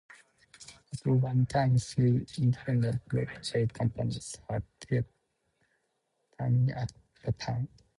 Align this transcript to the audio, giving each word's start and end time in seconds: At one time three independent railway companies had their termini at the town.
At 0.93 1.05
one 1.05 1.45
time 1.45 1.77
three 1.77 2.25
independent 2.39 3.01
railway 3.13 3.67
companies 3.67 4.35
had 4.49 4.63
their 4.89 5.05
termini 6.39 6.73
at 6.73 6.91
the 7.23 7.31
town. 7.33 7.67